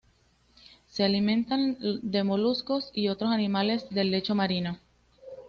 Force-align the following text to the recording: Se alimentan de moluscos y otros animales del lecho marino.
Se 0.87 1.03
alimentan 1.03 1.77
de 2.01 2.23
moluscos 2.23 2.89
y 2.91 3.09
otros 3.09 3.29
animales 3.29 3.87
del 3.91 4.09
lecho 4.09 4.33
marino. 4.33 4.79